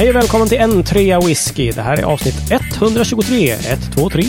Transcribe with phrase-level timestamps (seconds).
[0.00, 1.70] Hej och välkommen till en trea whisky.
[1.70, 3.50] Det här är avsnitt 123.
[3.50, 4.22] 1, 2, 3.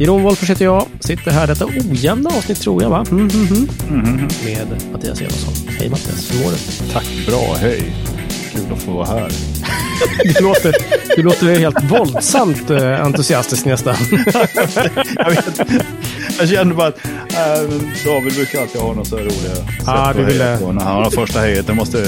[0.00, 0.86] Jeroen Wolffers heter jag.
[1.00, 3.04] Sitter här detta ojämna avsnitt tror jag va?
[3.10, 4.28] Mm, mm, mm.
[4.44, 5.54] Med Mattias Evensson.
[5.78, 6.92] Hej Mattias, hur mår du?
[6.92, 7.92] Tack, bra, hej.
[8.52, 9.30] Kul att få vara här.
[10.24, 10.74] Du låter,
[11.16, 13.94] du låter helt våldsamt eh, entusiastisk nästan.
[15.16, 15.60] jag, vet,
[16.38, 17.68] jag kände bara att äh,
[18.04, 21.10] David brukar alltid ha något så roliga sätt Ah, du ville- på när han har
[21.10, 21.66] första hejet.
[21.66, 22.06] Det måste...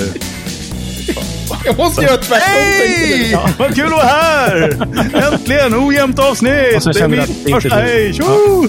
[1.65, 2.41] Jag måste göra tvärtom.
[2.41, 3.39] Hej!
[3.59, 4.87] Vad kul att vara här!
[5.33, 5.75] Äntligen!
[5.75, 6.77] Ojämnt avsnitt!
[6.77, 8.15] Och så Det är mitt första hej!
[8.15, 8.69] Tjo!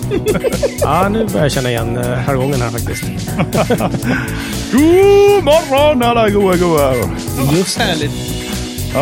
[0.79, 3.03] Ja, nu börjar jag känna igen eh, jargongen här faktiskt.
[4.71, 6.95] God morgon alla goa goa!
[7.57, 7.83] Just det.
[7.83, 8.11] Härligt.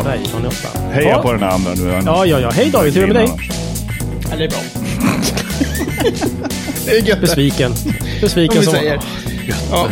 [0.04, 0.80] Nej, ni åtta.
[0.92, 1.22] Heja ja.
[1.22, 2.02] på den andra nu.
[2.06, 2.50] Ja, ja, ja.
[2.50, 3.50] Hej David, hur är det med dig?
[4.32, 4.60] Ja, det är bra.
[6.86, 7.22] det är gött.
[7.22, 7.74] Besviken.
[8.22, 9.00] Besviken Som säger.
[9.72, 9.88] Ja,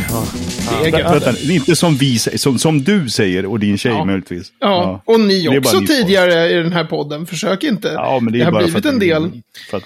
[0.70, 1.12] det är Ja, gött.
[1.12, 4.06] Vänta, det inte som vi säger, som, som du säger och din tjej Ja.
[4.06, 4.52] möjligtvis.
[4.60, 7.26] Ja, och ni Det också tidigare i den här podden.
[7.26, 7.88] Försök inte.
[7.88, 9.32] Ja, men det, är har bara blivit en del.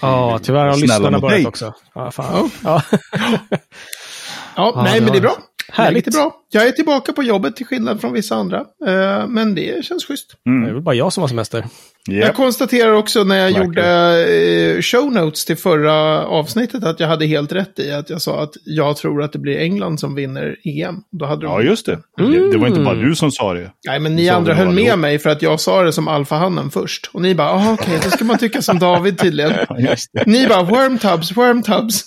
[0.00, 1.74] Ja, är tyvärr har lyssnarna börjat också.
[1.94, 2.50] Ja, fan.
[2.64, 2.82] Ja.
[2.92, 5.36] Ja, Ja, nej, det men det är bra.
[5.72, 5.94] Härligt.
[5.94, 6.34] Läget är bra.
[6.50, 8.58] Jag är tillbaka på jobbet till skillnad från vissa andra.
[8.86, 10.26] Eh, men det känns schysst.
[10.44, 11.64] Det är väl bara jag som har semester.
[12.08, 12.14] Ja.
[12.14, 13.66] Jag konstaterar också när jag Verkligen.
[13.66, 18.22] gjorde eh, show notes till förra avsnittet att jag hade helt rätt i att jag
[18.22, 20.94] sa att jag tror att det blir England som vinner EM.
[21.18, 21.52] Då hade de...
[21.52, 21.98] Ja, just det.
[22.16, 22.50] det.
[22.52, 23.70] Det var inte bara du som sa det.
[23.86, 24.96] Nej, men ni andra höll med då?
[24.96, 27.10] mig för att jag sa det som alfahannen först.
[27.12, 29.52] Och ni bara, ah, okej, då ska man tycka som David tydligen.
[30.26, 32.04] Ni bara, wormtubs, wormtubs.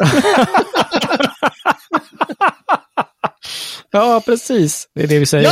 [3.92, 4.88] Ja, precis.
[4.94, 5.44] Det är det vi säger.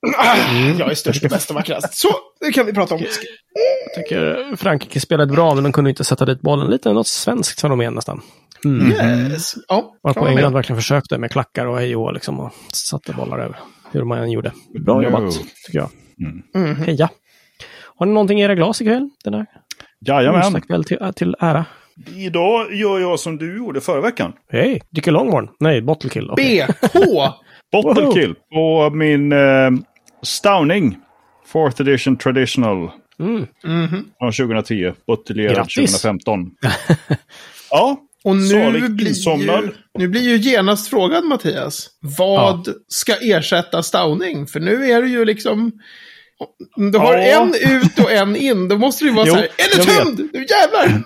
[0.00, 0.36] Ja.
[0.78, 1.94] Jag är störst och bäst och vackrast.
[1.98, 2.08] Så,
[2.44, 3.00] nu kan vi prata om.
[3.00, 6.70] Jag tycker Frankrike spelade bra, men de kunde inte sätta dit bollen.
[6.70, 8.20] Lite något svenskt fenomen nästan.
[8.66, 9.54] Yes.
[9.68, 10.58] Ja, Varpå kan vara England med.
[10.58, 13.56] verkligen försökte med klackar och hej och liksom och satte bollar över.
[13.92, 14.52] Hur man än gjorde.
[14.84, 15.02] Bra No.
[15.02, 15.32] jobbat,
[15.66, 15.90] tycker jag.
[16.54, 16.76] Mhm.
[16.76, 17.08] Heja!
[17.96, 19.10] Har ni någonting i era glas ikväll?
[19.24, 19.46] Den här
[20.06, 20.44] Jajamän.
[20.44, 21.64] onsdagskväll till, till ära.
[22.16, 24.32] Idag gör jag som du gjorde förra veckan.
[24.52, 24.82] Hej!
[24.90, 25.48] Dricker Longmorn?
[25.60, 26.30] Nej, Bottle Kill.
[26.30, 26.66] okej.
[26.92, 26.94] BK.
[27.82, 28.12] Bottle Woho!
[28.14, 29.70] kill på min eh,
[30.22, 30.96] Stauning.
[31.46, 32.90] Fourth edition traditional.
[33.20, 33.46] Mm.
[33.64, 34.04] Mhm.
[34.18, 34.92] Från 2010.
[35.06, 35.74] Buteljerad Grattis!
[36.02, 36.50] 2015.
[37.70, 39.64] ja, Och nu blir, insomnad.
[39.64, 41.88] ju, nu blir ju genast frågan, Mattias.
[42.18, 44.46] Vad ska ersätta Stauning?
[44.46, 45.72] För nu är det ju liksom...
[46.76, 47.42] om Du har Ja.
[47.42, 47.48] en
[47.82, 48.68] ut och en in.
[48.68, 49.44] Då måste det ju vara Jo, så här.
[49.58, 50.30] Är det tömd?
[50.32, 51.02] Nu jävlar!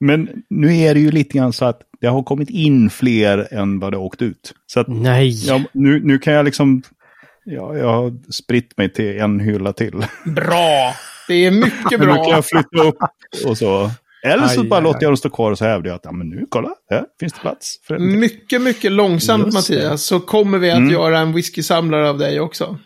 [0.00, 3.78] Men nu är det ju lite grann så att det har kommit in fler än
[3.80, 4.52] vad det har åkt ut.
[4.66, 5.46] Så att Nej!
[5.46, 6.82] ja, nu, nu kan jag liksom...
[7.44, 10.06] Ja, jag har spritt mig till en hylla till.
[10.24, 10.94] Bra!
[11.28, 12.30] Det är mycket Men nu kan bra.
[12.30, 12.96] jag flytta upp
[13.46, 13.90] och så.
[14.26, 16.04] Eller så Aj, bara aj, låter jag dem stå kvar och så hävdar jag att
[16.04, 17.80] ja, men nu, kolla, här finns det plats.
[17.86, 17.98] För.
[17.98, 19.54] Mycket, mycket långsamt, Just.
[19.70, 20.90] Mattias, så kommer vi att Mm.
[20.90, 22.78] göra en whisky-samlare av dig också.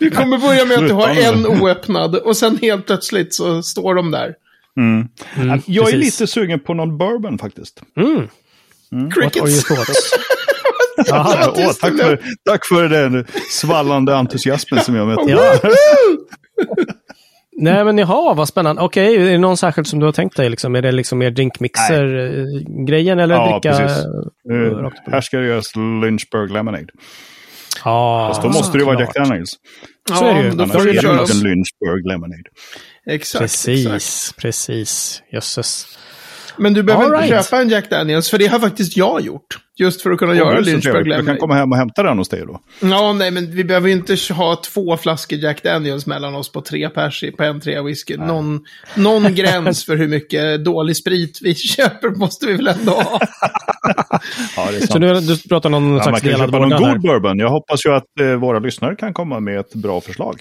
[0.00, 3.94] Vi kommer börja med att du har en oöppnad och sen helt plötsligt så står
[3.94, 4.34] de där.
[4.76, 5.08] Mm.
[5.36, 6.20] Mm, Jag är precis.
[6.20, 7.82] lite sugen på någon bourbon faktiskt.
[7.96, 8.14] Mm.
[8.16, 8.26] What
[8.92, 9.64] are your Crickets.
[9.68, 10.10] thoughts?
[11.06, 12.20] Jaha, tyst åh, tack, för,
[12.50, 15.18] tack för den svallande entusiasmen som jag mött.
[15.28, 15.54] Ja.
[17.58, 18.82] Nej, men jaha, vad spännande.
[18.82, 20.50] Okej, är det någon särskilt som du har tänkt dig?
[20.50, 20.74] Liksom?
[20.76, 23.76] Är det liksom mer drinkmixer-grejen eller Ja, dricka?
[23.78, 24.04] precis.
[25.12, 26.86] Här ska det göras Lynchburg Lemonade.
[27.84, 29.00] Ja, Fast då måste det vara.
[29.00, 29.50] Jack Daniels.
[30.18, 30.50] Så är det ju.
[30.50, 32.42] Annars är det inte en Lynchburg Lemonade.
[33.10, 34.36] Exakt, Precis, exakt.
[34.36, 35.22] precis.
[35.32, 35.86] Jösses.
[36.58, 37.46] Men du behöver All inte right.
[37.46, 39.58] köpa en Jack Daniels, för det har faktiskt jag gjort.
[39.78, 41.08] Just för att kunna Åh, göra Lynchburg.
[41.08, 42.60] Jag kan komma hem och hämta den hos dig då.
[42.80, 46.60] Ja, nej, men vi behöver ju inte ha två flaskor Jack Daniels mellan oss på
[46.60, 48.16] tre pers på en trea whisky.
[48.16, 48.60] Någon,
[48.94, 53.20] någon gräns för hur mycket dålig sprit vi köper måste vi väl ändå ha.
[54.56, 55.26] Ja, det är Så sant.
[55.42, 56.92] du, pratar någon Ja, man slags kan delad köpa någon vårdnad här?
[56.94, 57.38] god bourbon.
[57.38, 60.40] Jag hoppas ju att eh, våra lyssnare kan komma med ett bra förslag.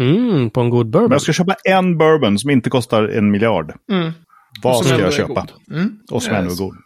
[0.00, 1.12] Mm, på en god Men bourbon.
[1.12, 3.72] jag ska köpa en bourbon som inte kostar en miljard.
[3.90, 4.12] Mm.
[4.62, 5.46] Vad ska jag köpa?
[5.70, 5.98] Mm.
[6.10, 6.76] Och som ändå är god.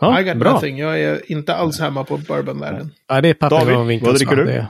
[0.00, 0.52] Ja, I got bra.
[0.52, 0.78] nothing.
[0.78, 2.90] Jag är inte alls hemma på bourbonvärlden.
[3.08, 4.64] Ja, det är papper David, vad dricker du?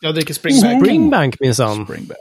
[0.00, 0.84] Jag dricker Springbank.
[0.84, 1.86] Springbank minsann.
[1.86, 2.16] Springback.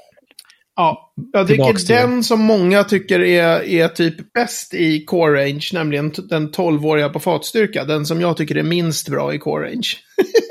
[0.75, 1.47] Ja, jag
[1.87, 1.93] det.
[1.93, 7.19] den som många tycker är, är typ bäst i core range, nämligen den 12-åriga på
[7.19, 7.83] fatstyrka.
[7.85, 9.87] Den som jag tycker är minst bra i core range.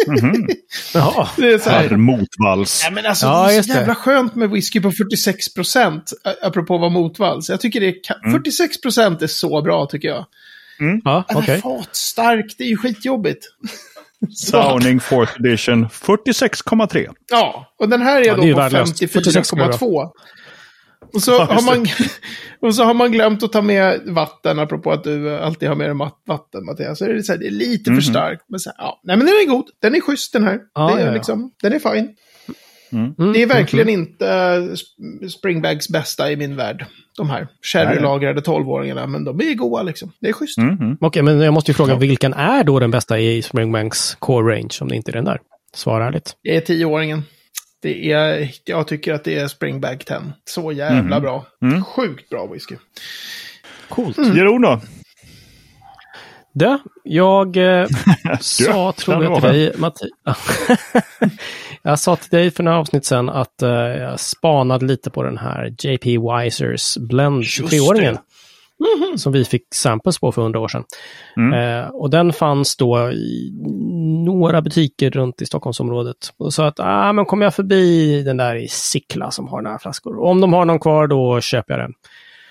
[0.94, 1.28] Jaha.
[1.36, 2.82] Det är så här, Herr Motvalls.
[2.84, 3.78] Ja, men alltså, Ja, det är så det.
[3.78, 6.12] jävla skönt med whisky på 46 procent,
[6.42, 7.48] apropå vara motvalls.
[7.48, 10.26] Jag tycker det är, ka- 46 procent är så bra, tycker jag.
[11.04, 11.42] Ja, Okay.
[11.42, 11.60] okej.
[11.60, 13.44] Fatstark, det är ju skitjobbigt.
[14.30, 17.08] Så, Downing 4th edition 46,3.
[17.30, 19.02] ja, och den här är Ja, det är då på värdelöst.
[19.02, 20.10] 54,2.
[21.14, 21.86] Och så, har man,
[22.68, 25.86] och så har man glömt att ta med vatten, apropå att du alltid har med
[25.86, 26.98] dig mat- vatten, Mattias.
[26.98, 28.42] Så är det, så här, det är lite för starkt.
[28.48, 29.64] Men så här, ja, nej, men den är god.
[29.82, 30.58] Den är schysst den här.
[30.74, 31.12] Ja, det är ja, ja.
[31.14, 32.16] Liksom, den är fin.
[32.92, 36.86] Mm, Det är verkligen inte eh, Springbags bästa i min värld.
[37.16, 39.06] De här sherrylagrade 12-åringarna.
[39.06, 40.12] Men de är goa liksom.
[40.20, 40.58] Det är schysst.
[40.58, 40.96] Mm, mm.
[41.00, 44.78] Okej, men jag måste ju fråga, vilken är då den bästa i Springbanks core range,
[44.80, 45.40] om det inte är den där?
[45.74, 46.36] Svara ärligt.
[46.42, 47.22] Det är 10-åringen.
[47.82, 50.16] Det är, jag tycker att det är Springbag 10.
[50.44, 51.46] Så jävla bra.
[51.86, 52.76] Sjukt bra whisky.
[53.88, 54.18] Coolt.
[54.18, 54.80] Jeroen då?
[56.54, 57.86] Det, jag eh,
[58.40, 60.08] sa, tror jag till dig, Matti...
[61.82, 65.38] jag sa till dig för några avsnitt sedan att eh, jag spanade lite på den
[65.38, 68.18] här JP Wisers Blend 23-åringen.
[69.16, 70.84] Som vi fick samples på för hundra år sedan.
[71.54, 73.52] Eh, och den fanns då i
[74.26, 76.16] några butiker runt i Stockholmsområdet.
[76.36, 79.78] Och sa att ah, men kommer jag förbi den där i Sickla som har några
[79.78, 80.18] flaskor.
[80.18, 81.92] Och om de har någon kvar då köper jag den.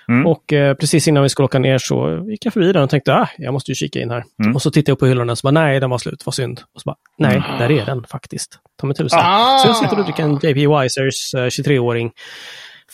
[0.08, 0.28] Mm.
[0.28, 3.14] Och eh, precis innan vi skulle åka ner så gick jag förbi den och tänkte
[3.14, 4.24] ah, jag måste ju kika in här.
[4.44, 4.56] Mm.
[4.56, 6.62] Och så tittade jag på hyllorna och så bara nej, den var slut, vad synd.
[6.76, 8.60] Och så bara nej, där är den faktiskt.
[8.82, 9.20] Ta mig tusan.
[9.24, 9.58] Ah!
[9.58, 12.12] Så jag sitter och dricker en JP Wisers eh, 23-åring.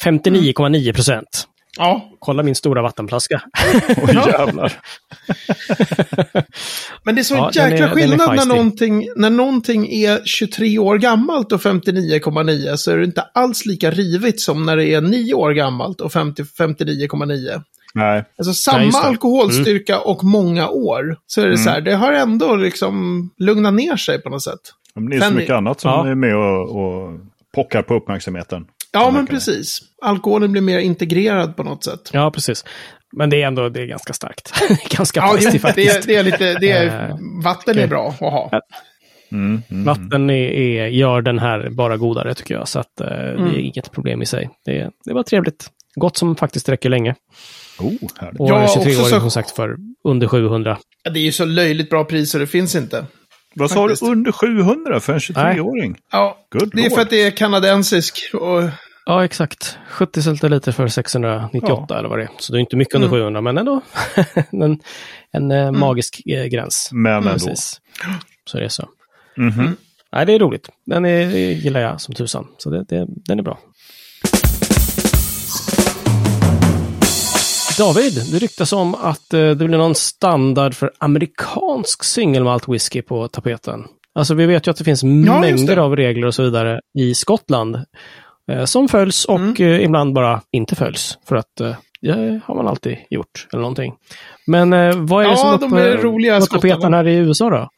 [0.03, 1.47] 59,9 procent.
[1.79, 3.41] Ja, Kolla min stora vattenflaska.
[3.97, 4.73] Oj jävlar.
[7.03, 10.97] men det är så Ja, jäkla är skillnad när någonting, när någonting är 23 år
[10.97, 15.33] gammalt och 59,9 så är det inte alls lika rivigt som när det är 9
[15.33, 17.61] år gammalt och 50 59,9.
[17.93, 18.23] Nej.
[18.37, 21.17] Alltså samma Nej, alkoholstyrka och många år.
[21.27, 21.63] Så är det Mm.
[21.63, 24.59] så här, det har ändå liksom lugnat ner sig på något sätt.
[24.95, 26.07] Men det är så mycket annat som Ja.
[26.07, 27.19] är med och, och
[27.55, 28.65] pockar på uppmärksamheten.
[28.91, 29.31] Ja, men det.
[29.31, 29.79] precis.
[30.01, 32.09] Alkoholen blir mer integrerad på något sätt.
[32.13, 32.65] Ja, precis.
[33.17, 34.53] Men det är ändå det är ganska starkt.
[34.97, 35.95] ganska Ja, det, faktiskt.
[36.03, 38.51] är- det är lite, det är, Eh, vatten är bra att ha.
[39.31, 39.83] Mm, mm.
[39.85, 42.67] Vatten är, är, gör den här bara godare tycker jag.
[42.67, 43.47] Så att, eh, det Mm.
[43.47, 44.49] är inget problem i sig.
[44.65, 45.67] Det, det var trevligt.
[45.95, 47.15] Gott som faktiskt räcker länge.
[47.79, 48.39] Oh, härligt.
[48.39, 50.77] Och Ja, 23 också år så- som sagt för under 700.
[51.03, 53.05] Ja, Det är ju så löjligt bra priser, det finns inte.
[53.55, 53.95] Vad sa du?
[54.01, 55.97] Under 700 för en 23-åring?
[56.11, 58.29] Ja, Good det är för att det är kanadensisk.
[58.33, 58.63] Och,
[59.05, 59.77] Ja, exakt.
[59.89, 62.29] 70 centiliter för 698 eller vad det är.
[62.39, 63.19] Så det är inte mycket under Mm.
[63.19, 63.81] 700, men ändå
[64.51, 64.79] en,
[65.31, 66.89] en eh, magisk eh, gräns.
[66.91, 67.29] Men ändå.
[67.29, 67.81] Precis.
[68.45, 68.89] Så är det så.
[69.37, 69.75] Mhm.
[70.11, 70.69] Nej, det är roligt.
[70.85, 72.47] Den är, det gillar jag som tusan.
[72.57, 73.59] Så det, det, den är bra.
[77.79, 83.27] David, det ryktas om att eh, det blir någon standard för amerikansk singelmalt whisky på
[83.27, 83.85] tapeten.
[84.15, 85.81] Alltså vi vet ju att det finns just mängder det.
[85.81, 87.77] av regler och så vidare i Skottland.
[88.51, 91.17] Eh, som följs och eh, ibland bara inte följs.
[91.27, 91.55] För att
[92.01, 93.93] det har man alltid gjort eller någonting.
[94.47, 94.69] Men
[95.05, 97.69] vad är det Ja, som de uppe är roliga, på tapeten här i USA då?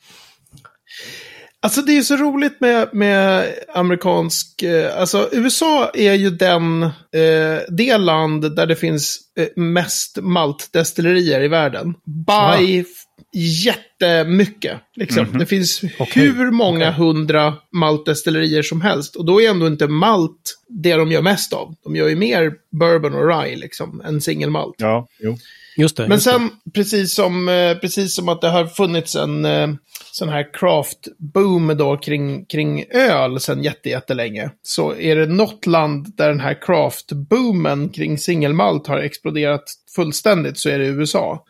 [1.63, 7.61] Alltså det är så roligt med, med amerikansk, eh, alltså USA är ju den, eh,
[7.69, 11.93] det land där det finns eh, mest maltdestillerier i världen.
[12.05, 12.87] By f-
[13.35, 14.77] jättemycket.
[14.95, 15.27] Liksom.
[15.39, 19.15] Det finns Okej, hur många hundra maltdestillerier som helst.
[19.15, 21.75] Och då är ändå inte malt det de gör mest av.
[21.83, 24.75] De gör ju mer bourbon och rye liksom, än singelmalt.
[24.77, 25.37] Ja, jo.
[25.77, 26.03] Just det.
[26.03, 26.31] Men just det.
[26.31, 29.69] sen, precis som, eh, precis som att det har funnits en eh,
[30.11, 36.13] sån här craft-boom då kring, kring öl sedan jätte, jättelänge, så är det något land
[36.17, 39.63] där den här craft-boomen kring singelmalt har exploderat
[39.95, 41.45] fullständigt så är det USA.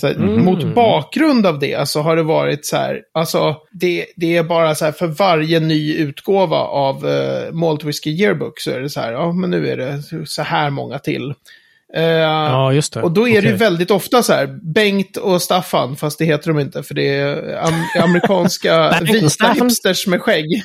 [0.00, 0.44] Så Mm.
[0.44, 4.74] Mot bakgrund av det så har det varit så här, alltså det, det är bara
[4.74, 9.00] så här för varje ny utgåva av uh, Malt Whiskey Yearbook så är det så
[9.00, 11.34] här, ja men nu är det så här många till.
[11.94, 13.02] Eh, Ja, just det.
[13.02, 16.48] och då är det ju väldigt ofta så här, Bengt och Staffan, fast det heter
[16.48, 20.62] de inte, för det är am amerikanska vita hipsters med skägg.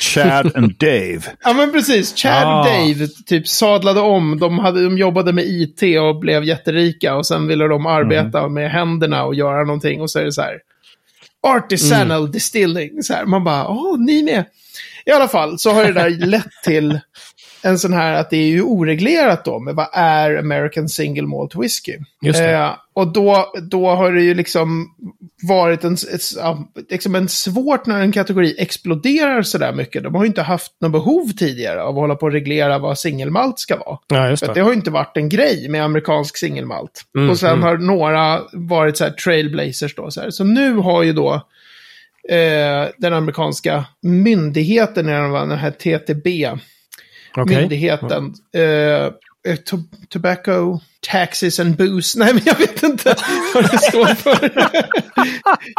[0.00, 1.20] Chad and Dave.
[1.44, 2.60] Ja men precis, Chad Ah.
[2.60, 7.26] och Dave typ sadlade om, de, hade, de jobbade med IT och blev jätterika och
[7.26, 10.58] sen ville de arbeta med händerna och göra någonting och så är det så här,
[11.42, 14.44] artisanal distilling, så här, man bara, åh, ni med.
[15.06, 17.00] I alla fall så har det där lett till
[17.66, 21.54] en sån här att det är ju oreglerat då med vad är American Single Malt
[22.20, 22.54] det.
[22.54, 24.94] Eh, och då, då har det ju liksom
[25.42, 26.20] varit en, ett,
[26.90, 30.02] liksom en svårt när en kategori exploderar sådär mycket.
[30.02, 32.98] De har ju inte haft något behov tidigare av att hålla på och reglera vad
[32.98, 33.98] singelmalt ska vara.
[34.08, 34.60] Ja, just För det.
[34.60, 37.02] det har ju inte varit en grej med amerikansk singelmalt.
[37.16, 37.62] Mm, och sen mm.
[37.62, 40.10] har några varit så här trailblazers då.
[40.10, 40.30] Så, här.
[40.30, 41.34] så nu har ju då
[42.28, 46.58] eh, den amerikanska myndigheten, den här TTB,
[47.42, 47.56] Okej.
[47.56, 48.34] myndigheten.
[48.54, 49.10] Eh, eh,
[49.64, 49.76] to
[50.08, 50.78] tobacco,
[51.10, 52.18] taxes and booze.
[52.18, 53.14] Nej, men jag vet inte
[53.54, 54.50] vad det står för.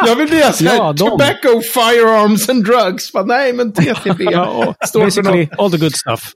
[0.07, 3.13] jag vill bli så här, Ja, tobacco, firearms and drugs.
[3.13, 5.59] Men nej, men TTB Ja, står för basically något.
[5.59, 6.31] all the good stuff.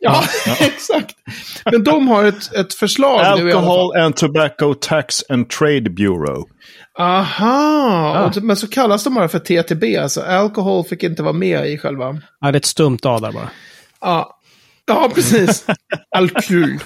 [0.00, 0.24] Ja,
[0.60, 1.14] exakt.
[1.64, 3.52] Men de har ett, ett förslag nu.
[3.52, 6.44] Alcohol and Tobacco Tax and Trade Bureau.
[6.98, 11.70] Aha, och, men så kallas de bara för TTB, alltså alkohol fick inte vara med
[11.70, 12.20] i själva...
[12.40, 13.50] Ja, det är ett stumt A där bara.
[14.00, 14.40] Ja,
[14.86, 15.66] ja precis.
[16.16, 16.78] Alkyl.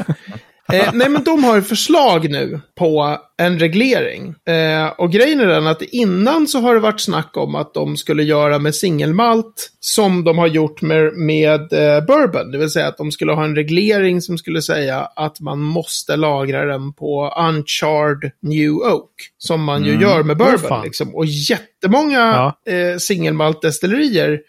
[0.72, 4.34] Eh, nej, men de har ett förslag nu på en reglering.
[4.48, 7.96] Eh, och grejen är den att innan så har det varit snack om att de
[7.96, 12.50] skulle göra med singelmalt som de har gjort med, med eh, bourbon.
[12.50, 16.16] Det vill säga att de skulle ha en reglering som skulle säga att man måste
[16.16, 19.10] lagra den på uncharred new oak.
[19.38, 20.82] Som man ju gör med bourbon.
[20.84, 21.14] liksom.
[21.14, 24.40] Och jättemånga eh, singelmaltdestillerier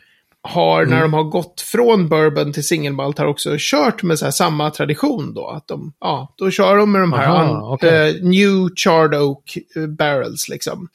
[0.46, 4.32] har, när de har gått från bourbon till singelmalt, har också kört med så här
[4.32, 5.48] samma tradition då.
[5.48, 8.10] Att de, ja, då kör de med de här Aha, an- okej.
[8.10, 10.88] eh, new charred oak eh, barrels liksom.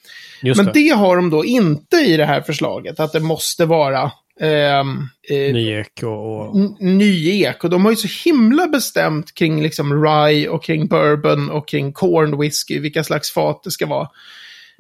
[0.43, 0.73] Just Men det.
[0.73, 5.52] det har de då inte i det här förslaget, att det måste vara ehm, eh,
[5.52, 6.49] Nyek och...
[6.49, 6.57] och...
[6.81, 7.64] ny ek.
[7.64, 11.93] Och de har ju så himla bestämt kring liksom rye och kring bourbon och kring
[11.93, 14.09] corn whisky, vilka slags fat det ska vara.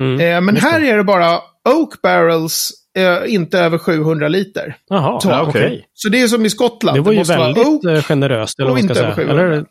[0.00, 0.44] Mm.
[0.44, 1.40] Men här är det bara
[1.74, 4.76] oak barrels, eh, inte över 700 liter.
[4.88, 5.62] Jaha, ja, okej.
[5.66, 5.86] okej.
[5.94, 6.96] Så det är som i Skottland.
[6.96, 7.84] Det var ju måste vara väldigt oak.
[7.84, 9.06] eh, generöst, eller och inte säga.
[9.06, 9.42] över 700.
[9.44, 9.64] Eller,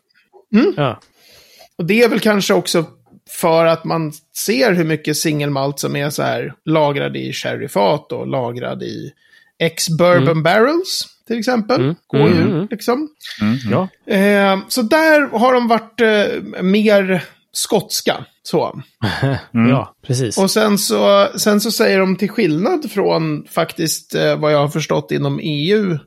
[0.76, 1.00] ja.
[1.78, 2.84] Och det är väl kanske också
[3.40, 4.12] för att man
[4.46, 9.12] ser hur mycket singelmalt som är så här lagrad i sherryfat och lagrad i
[9.58, 11.80] ex-bourbon barrels, till exempel.
[11.80, 11.94] Mm.
[12.06, 12.68] Går ju, Mm, mm.
[12.70, 13.08] liksom.
[13.70, 13.88] ja.
[14.14, 18.24] Eh, så där har de varit eh, mer skotska.
[18.50, 18.82] Så.
[19.52, 20.38] ja, precis.
[20.38, 24.68] Och sen så, sen så säger de till skillnad från faktiskt eh, vad jag har
[24.68, 25.98] förstått inom EU.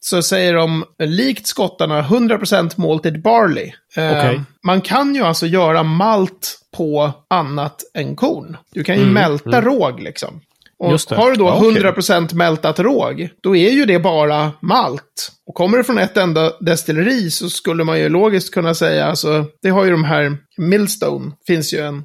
[0.00, 3.72] Så säger de, likt skottarna, 100% malted barley.
[3.96, 4.40] Eh, Okej.
[4.66, 8.56] Man kan ju alltså göra malt på annat än korn.
[8.72, 10.40] Du kan ju Mm, mälta råg liksom.
[10.80, 11.82] Och har du då Ja, okej.
[11.82, 15.32] 100% mältat råg, då är ju det bara malt.
[15.46, 19.44] Och kommer det från ett enda destilleri så skulle man ju logiskt kunna säga, alltså,
[19.62, 22.02] det har ju de här, Millstone finns ju en,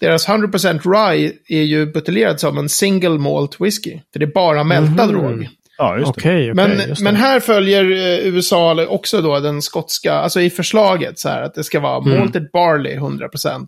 [0.00, 0.80] deras 100%
[1.12, 4.00] rye är ju buteljerad som en single malt whisky.
[4.12, 5.20] För det är bara mältad Mhm.
[5.22, 5.48] råg.
[5.78, 6.20] Ja, just det.
[6.20, 6.54] Okej, okej.
[6.54, 7.04] Men, just det.
[7.04, 11.54] men här följer eh, USA också då den skotska, alltså i förslaget så här att
[11.54, 12.18] det ska vara Mm.
[12.18, 13.66] malted barley 100%.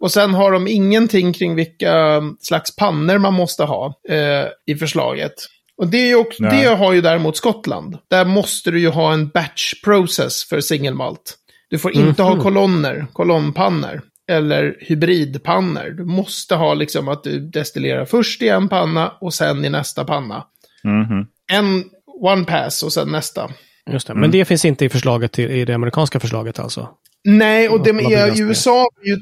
[0.00, 4.74] Och sen har de ingenting kring vilka mm, slags pannor man måste ha eh, i
[4.78, 5.32] förslaget.
[5.76, 7.98] Och det, är ju också, det har ju däremot Skottland.
[8.10, 11.36] Där måste du ju ha en batch process för singelmalt.
[11.70, 12.32] Du får inte Mhm.
[12.32, 14.00] ha kolonner, kolonnpannor.
[14.30, 15.90] Eller hybridpannor.
[15.90, 20.04] Du måste ha liksom att du destillerar först i en panna och sen i nästa
[20.04, 20.44] panna.
[20.84, 21.26] Mhm.
[21.50, 21.84] En
[22.20, 23.50] one pass och sen nästa.
[23.90, 24.12] Just det.
[24.12, 24.20] Mm.
[24.20, 26.88] Men det finns inte i förslaget till, i det amerikanska förslaget alltså?
[27.24, 28.40] Nej, och det med, i?
[28.40, 29.16] USA, ju,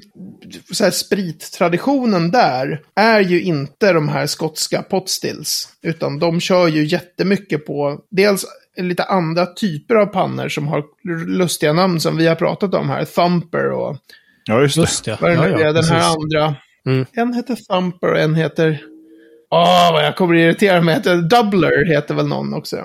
[0.75, 5.69] så här, sprittraditionen där är ju inte de här skotska potstills.
[5.83, 10.85] Utan de kör ju jättemycket på, dels lite andra typer av pannor som har
[11.27, 13.05] lustiga namn som vi har pratat om här.
[13.05, 13.97] Thumper och
[14.45, 14.81] Ja, just det.
[14.81, 15.19] Just det.
[15.21, 16.17] det ja, ja, den här precis.
[16.17, 16.55] andra.
[16.87, 17.07] Mm.
[17.13, 18.81] En heter Thumper och en heter...
[19.50, 21.00] Åh, vad jag kommer att irritera mig.
[21.31, 22.76] Doubler heter väl någon också.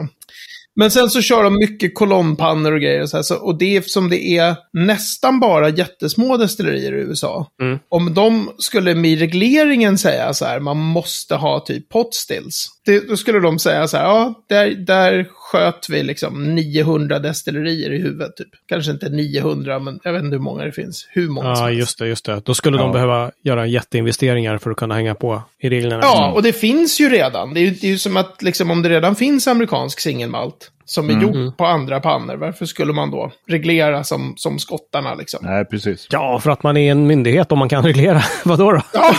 [0.76, 3.02] Men sen så kör de mycket kolonnpannor och grejer.
[3.02, 7.02] Och, så här, så, och det är som det är nästan bara jättesmå destillerier i
[7.02, 7.48] USA.
[7.62, 7.80] Mm.
[7.90, 12.70] Om de skulle med regleringen säga så här, man måste ha typ potstills.
[12.86, 17.92] Det, då skulle de säga så här, ja, där, där sköt vi liksom 900 destillerier
[17.92, 18.36] i huvudet.
[18.38, 18.48] Typ.
[18.70, 21.08] Kanske inte 900, men jag vet inte hur många det finns.
[21.10, 22.42] Hur många Ja, just det, just det.
[22.46, 22.94] Då skulle de Ja.
[22.94, 26.00] behöva göra jätteinvesteringar för att kunna hänga på i reglerna.
[26.04, 27.54] Ja, och det finns ju redan.
[27.54, 30.72] Det är ju, det är ju som att liksom, om det redan finns amerikansk singelmalt
[30.86, 35.40] som är gjort på andra pannor, varför skulle man då reglera som, som skottarna liksom?
[35.44, 36.08] Nej, precis.
[36.10, 38.22] Ja, för att man är en myndighet och man kan reglera.
[38.46, 38.82] Vadå då?
[38.94, 39.10] Ja,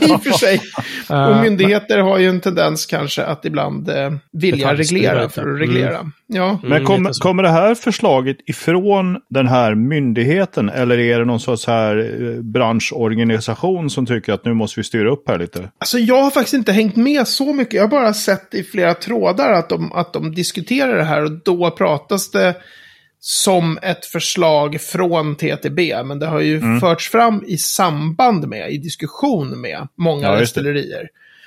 [0.00, 0.60] i och för sig.
[1.08, 5.60] Och Eh, myndigheter har ju en tendens kanske att ibland eh, vilja reglera för att
[5.60, 6.10] reglera.
[6.26, 6.58] Ja.
[6.62, 7.22] Men Mm, kommer, lite så.
[7.22, 12.42] kommer det här förslaget ifrån den här myndigheten eller är det någon sorts här eh,
[12.42, 15.70] branschorganisation som tycker att nu måste vi styra upp här lite?
[15.78, 17.74] Alltså jag har faktiskt inte hängt med så mycket.
[17.74, 21.32] Jag har bara sett i flera trådar att de, att de diskuterar det här och
[21.44, 22.54] då pratas det
[23.20, 26.02] som ett förslag från TTB.
[26.04, 26.80] Men det har ju Mm.
[26.80, 30.56] förts fram i samband med, i diskussion med många Ja, just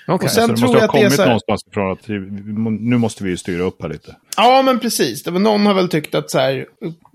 [0.07, 2.07] Och sen Så det tror måste jag ha kommit här- någonstans ifrån att
[2.81, 4.15] nu måste vi ju styra upp här lite.
[4.37, 5.23] Ja, men precis.
[5.23, 6.65] Det var någon har väl tyckt att så här,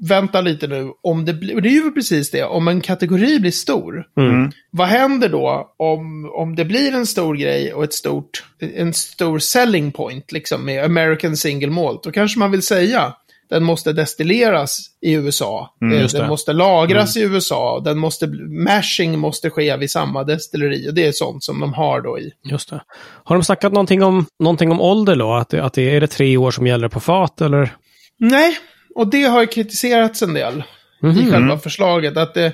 [0.08, 3.50] vänta lite nu, om det blir, det är ju precis det, om en kategori blir
[3.50, 4.50] stor, Mm.
[4.70, 8.44] vad händer då om, om det blir en stor grej och ett stort,
[8.74, 13.12] en stor selling point, liksom med American single malt, då kanske man vill säga,
[13.52, 15.74] den måste destilleras i USA.
[15.92, 17.80] Eh, just den måste lagras i USA.
[17.84, 18.26] Den måste,
[18.68, 20.90] mashing måste ske vid samma destilleri.
[20.90, 22.32] Och det är sånt som de har då i.
[22.44, 22.82] Just det.
[23.24, 25.32] Har de snackat någonting om, någonting om ålder då?
[25.32, 27.74] Att att det är det tre år som gäller på fat eller?
[28.18, 28.56] Nej,
[28.94, 30.64] och det har kritiserats en del
[31.02, 31.30] i Mhm.
[31.30, 32.16] själva förslaget.
[32.16, 32.52] Att det,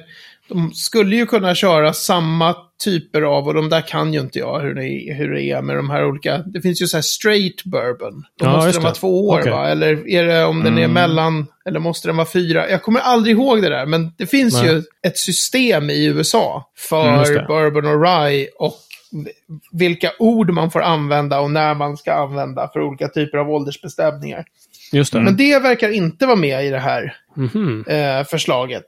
[0.49, 2.55] de skulle ju kunna köra samma
[2.85, 5.77] typer av, och de där kan ju inte jag hur det, hur det är med
[5.77, 6.39] de här olika.
[6.39, 8.25] Det finns ju så här straight bourbon.
[8.39, 9.53] Då Ja, måste den vara två år Okej.
[9.53, 9.69] va?
[9.69, 12.71] Eller är det om den är mellan, eller måste den vara fyra?
[12.71, 14.67] Jag kommer aldrig ihåg det där, men det finns Nej.
[14.73, 17.45] ju ett system i USA Mm, för det.
[17.49, 18.77] bourbon och rye och
[19.73, 24.45] vilka ord man får använda och när man ska använda för olika typer av åldersbestämningar.
[24.93, 25.21] Just det.
[25.21, 27.85] Men det verkar inte vara med i det här Mhm.
[27.89, 28.85] eh, förslaget.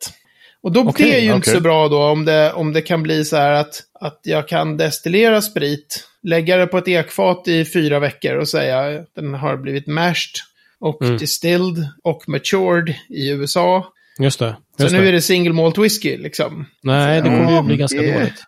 [0.62, 1.55] Och då, Okej, det är ju inte okej.
[1.55, 4.76] så bra då om det, om det kan bli så här att, att jag kan
[4.76, 9.57] destillera sprit, lägga det på ett ekfat i fyra veckor och säga att den har
[9.57, 10.35] blivit mashed
[10.81, 11.19] och Mm.
[11.19, 13.93] distilled och matured i USA.
[14.19, 14.57] Just det.
[14.76, 15.09] Så Just nu det.
[15.09, 16.67] är det single malt whisky liksom.
[16.83, 18.45] Nej, det kommer ju bli ganska det- dåligt.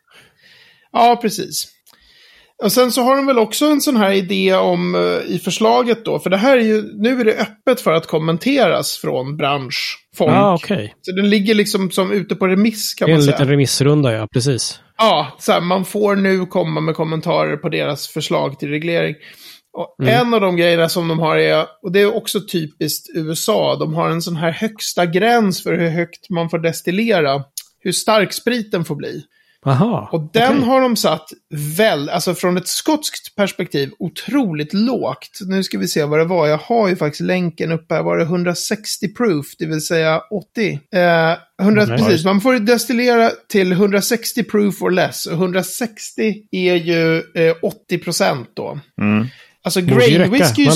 [0.93, 1.69] Ja, precis.
[2.63, 6.05] Och sen så har de väl också en sån här idé om eh, i förslaget
[6.05, 9.37] då, för det här är ju, nu är det öppet för att kommenteras från
[10.19, 10.37] branschfolk.
[10.37, 10.95] Ja, okej.
[11.01, 13.37] Så den ligger liksom som ute på remiss kan man en säga.
[13.37, 14.29] liten remissrunda, ja.
[14.33, 14.81] Precis.
[14.99, 19.15] Ja, så här, man får nu komma med kommentarer på deras förslag till reglering.
[19.79, 20.21] Och Mm.
[20.21, 23.95] En av de grejerna som de har är, och det är också typiskt USA, de
[23.95, 27.43] har en sån här högsta gräns för hur högt man får destillera,
[27.81, 29.23] hur stark spriten får bli.
[29.67, 30.09] Aha.
[30.13, 30.69] Och den okej.
[30.69, 31.29] har de satt
[31.79, 35.39] väl, alltså från ett skotskt perspektiv, otroligt lågt.
[35.47, 36.47] Nu ska vi se vad det var.
[36.47, 38.03] Jag har ju faktiskt länken uppe här.
[38.03, 40.81] Var det 160 proof, det vill säga 80?
[40.95, 41.99] Eh, 100, Nej.
[41.99, 45.27] precis, man får destillera till 160 proof or less.
[45.27, 48.81] Och 160 är ju eh, 80 procent då.
[49.01, 49.27] Mm.
[49.65, 50.67] Alltså grain whisky,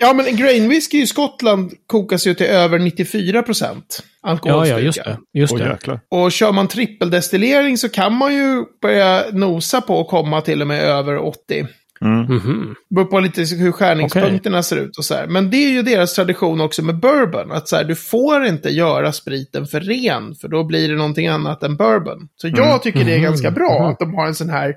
[0.00, 4.80] ja men grain whisky i Skottland kokas ju till över 94 procent Ja, alkoholstyrka.
[4.80, 5.18] ja, just det.
[5.38, 6.00] Just det.
[6.10, 10.66] Och kör man trippeldestillering så kan man ju börja nosa på att komma till och
[10.68, 11.66] med över 80.
[12.00, 12.20] Mm.
[12.24, 12.74] Mhm.
[12.94, 15.26] Beror på lite hur skärningspunkterna ser ut och så här.
[15.26, 17.52] Men det är ju deras tradition också med bourbon.
[17.52, 21.26] Att så här, du får inte göra spriten för ren, för då blir det någonting
[21.26, 22.28] annat än bourbon.
[22.36, 23.22] Så jag tycker det är Mhm.
[23.24, 23.90] ganska bra Mhm.
[23.90, 24.74] att de har en sån här...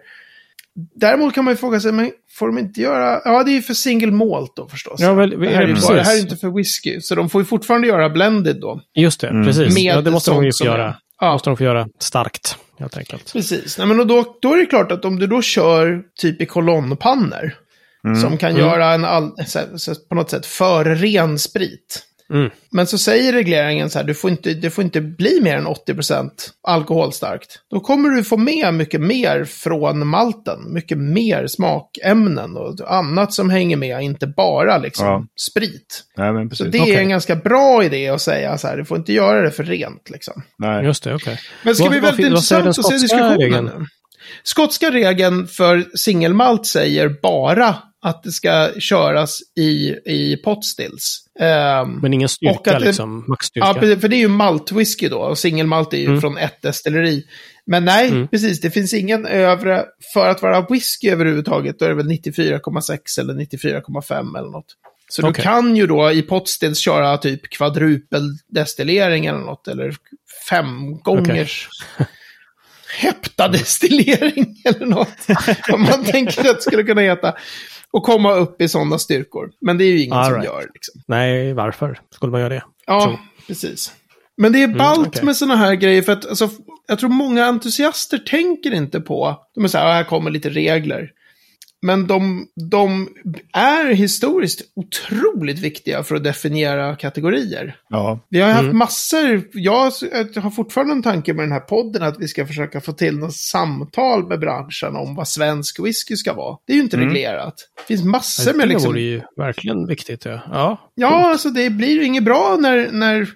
[0.95, 3.21] Däremot kan man ju fråga sig, men får de inte göra...
[3.25, 4.99] Ja, det är ju för single malt då förstås.
[4.99, 5.87] Ja, väl, det, här är precis.
[5.87, 7.01] bara, det här är inte för whisky.
[7.01, 8.81] Så de får ju fortfarande göra blended då.
[8.95, 9.45] Just det, Mm.
[9.45, 9.73] precis.
[9.73, 10.95] Med ja, det måste de ju få göra.
[11.21, 11.31] Ja.
[11.33, 13.33] måste de få göra starkt, helt enkelt.
[13.33, 13.77] Precis.
[13.77, 16.45] Nej, men och då, då är det klart att om du då kör typ i
[16.45, 17.53] kolonnpannor.
[18.21, 18.61] Som kan Mm.
[18.61, 22.03] göra en all, så, så, på något sätt för ren sprit.
[22.33, 22.49] Mm.
[22.71, 25.67] Men så säger regleringen så här, du får inte, det får inte bli mer än
[25.67, 26.29] 80%
[26.67, 27.59] alkoholstarkt.
[27.71, 30.73] Då kommer du få med mycket mer från malten.
[30.73, 35.25] Mycket mer smakämnen och annat som hänger med, inte bara liksom Ja.
[35.51, 36.03] sprit.
[36.17, 36.95] Nej, men Så det är Okej.
[36.95, 40.09] en ganska bra idé att säga så här, du får inte göra det för rent
[40.09, 40.43] liksom.
[40.57, 40.85] Nej.
[40.85, 41.39] Just det, okej.
[41.63, 43.87] Men ska Vad- bli väldigt vad intressant att se skotska diskussionen.
[44.43, 51.19] Skotska regeln för singelmalt säger bara att det ska köras i, i potstills.
[51.39, 53.25] Ehm, Men ingen styrka, det- liksom.
[53.27, 53.67] Maxstyrka.
[53.67, 56.21] ja, precis, för det är ju maltwhisky då, och singelmalt är ju Mm.
[56.21, 57.23] från ett destilleri.
[57.65, 58.27] Men nej, Mm.
[58.27, 63.17] precis, det finns ingen övre, för att vara whisky överhuvudtaget, då är det väl 94,6
[63.19, 64.65] eller 94,5 eller något.
[65.09, 65.43] Så du Okej.
[65.43, 69.95] kan ju då i potstills köra typ kvadrupeldestillering eller något, eller
[70.49, 71.69] fem gångers
[73.01, 75.09] heptadestillering eller något.
[75.73, 77.33] Om man tänker att det skulle kunna heta.
[77.95, 79.51] Och komma upp i sådana styrkor.
[79.61, 80.45] Men det är ju ingen All som right.
[80.45, 80.69] gör.
[80.73, 81.01] Liksom.
[81.07, 82.63] Nej, varför skulle man göra det?
[82.85, 83.19] Ja, Så.
[83.47, 83.91] precis.
[84.37, 85.23] Men det är ballt okej.
[85.25, 86.49] med sådana här grejer för att alltså,
[86.87, 90.49] jag tror många entusiaster tänker inte på, de är så här, "Ah, här kommer lite
[90.49, 91.09] regler.
[91.81, 93.09] Men de, de
[93.53, 97.75] är historiskt otroligt viktiga för att definiera kategorier.
[97.89, 98.19] Ja.
[98.29, 98.77] Vi har haft Mm.
[98.77, 99.73] massor, jag
[100.41, 103.35] har fortfarande en tanke med den här podden att vi ska försöka få till något
[103.35, 106.57] samtal med branschen om vad svensk whisky ska vara.
[106.67, 107.09] Det är ju inte Mm.
[107.09, 107.55] reglerat.
[107.77, 110.25] Det finns massor med det liksom vore ju verkligen viktigt.
[110.25, 110.91] Ja, ja.
[110.95, 113.27] Ja, alltså det blir ju inget bra när, när,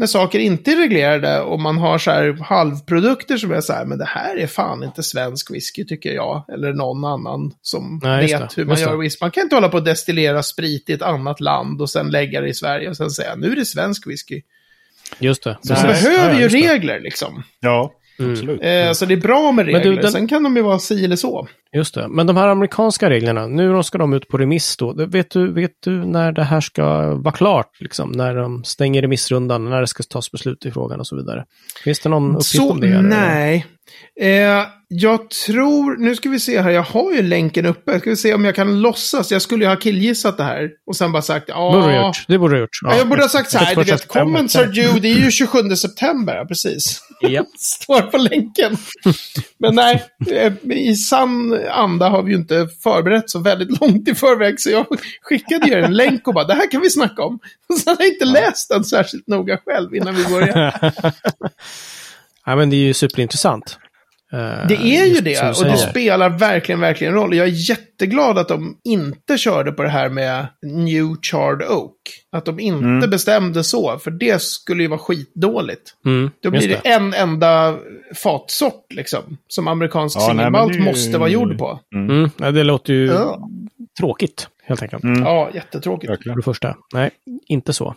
[0.00, 3.84] när saker inte är reglerade och man har så här halvprodukter som är så här,
[3.84, 6.44] men det här är fan inte svensk whisky tycker jag.
[6.52, 9.18] Eller någon annan som Nej, vet det, hur man just gör whisky.
[9.20, 12.40] Man kan inte hålla på att destillera sprit i ett annat land och sen lägga
[12.40, 14.42] det i Sverige och sen säga, nu är det svensk whisky.
[15.18, 15.58] Just det.
[15.68, 17.42] Man behöver ju regler liksom.
[17.60, 17.92] Ja.
[18.30, 18.60] Absolut.
[18.62, 19.82] Eh, så det är bra med regler.
[19.84, 21.48] du, den- Sen kan de ju vara si eller så.
[21.76, 22.08] Just det.
[22.08, 24.92] Men de här amerikanska reglerna, nu ska de ut på remiss då.
[25.06, 27.70] Vet du, vet du när det här ska vara klart?
[27.80, 31.44] Liksom, när de stänger remissrundan, när det ska tas beslut i frågan och så vidare.
[31.84, 32.88] Finns det någon uppgift Så, om det?
[32.88, 33.02] eller?
[33.02, 33.66] nej.
[34.20, 38.00] Eh, jag tror, nu ska vi se här, jag har ju länken uppe.
[38.00, 39.32] Ska vi se om jag kan låtsas.
[39.32, 40.68] Jag skulle ju ha killgissat det här.
[40.86, 41.72] Och sen bara sagt, ja.
[41.72, 42.24] Borde du gjort.
[42.28, 42.68] Det borde du gjort.
[42.82, 44.92] Ja, jag borde ha sagt så här, du Första vet, comments are september.
[44.92, 47.00] due, det är ju 27 september, precis.
[47.20, 47.44] Ja.
[47.58, 48.76] står på länken.
[49.58, 54.14] Men nej, eh, i sann anda har vi ju inte förberett så väldigt långt i
[54.14, 54.60] förväg.
[54.60, 54.86] Så jag
[55.22, 57.38] skickade er en länk och bara, det här kan vi snacka om.
[57.68, 60.92] Och sen har jag inte läst den särskilt noga själv innan vi börjar.
[62.46, 63.78] ja, men det är ju superintressant.
[64.32, 67.34] Eh, Det är ju det, och det spelar verkligen, verkligen roll.
[67.36, 71.92] Jag är jätteglad att de inte körde på det här med New Charred Oak.
[72.32, 75.94] Att de inte bestämde så, för det skulle ju vara skitdåligt.
[76.06, 77.76] Mm, Då blir det, en enda
[78.22, 79.36] fatsort, liksom.
[79.48, 81.80] Som amerikansk Ja, singelmalt det ju- måste vara gjord på.
[81.94, 83.48] Mm, ja, det låter ju Ja,
[84.00, 85.02] tråkigt, helt enkelt.
[85.04, 86.22] ja jättetråkigt.
[86.22, 86.76] För det första.
[86.94, 87.10] Nej,
[87.46, 87.94] inte så.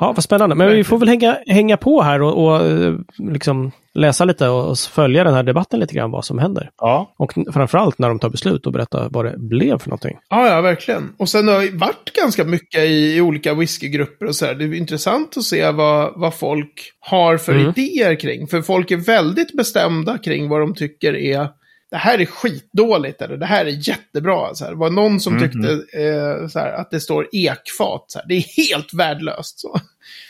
[0.00, 0.54] Ja, vad spännande.
[0.54, 4.78] Men vi får väl hänga, hänga på här och, och eh, liksom läsa lite och,
[4.78, 6.70] följa den här debatten lite grann, vad som händer.
[6.78, 10.18] Ja, Och framförallt när de tar beslut och berättar vad det blev för någonting.
[10.28, 11.14] Ja, ja, verkligen.
[11.18, 14.54] Och sen har det varit ganska mycket i, i olika whiskygrupper och så här.
[14.54, 17.72] Det är intressant att se vad, vad folk har för Mm.
[17.76, 18.46] idéer kring.
[18.46, 21.48] För folk är väldigt bestämda kring vad de tycker är
[21.90, 24.54] det här är skitdåligt eller det här är jättebra.
[24.54, 24.70] Så här.
[24.72, 28.04] Det var någon som tyckte eh, så här, att det står ekfat.
[28.08, 28.26] Så här.
[28.28, 29.60] Det är helt värdelöst.
[29.60, 29.80] Så.